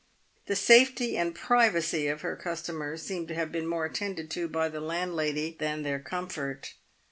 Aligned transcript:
The 0.47 0.55
safety 0.55 1.15
and 1.15 1.35
privacy 1.35 2.07
of 2.07 2.21
her 2.21 2.35
customers 2.35 3.03
seemed 3.03 3.27
to 3.27 3.35
have 3.35 3.51
been 3.51 3.67
more 3.67 3.85
attended 3.85 4.31
to 4.31 4.47
by 4.47 4.67
the 4.67 4.81
landlady 4.81 5.55
than 5.59 5.83
their 5.83 5.99
comfort. 5.99 6.73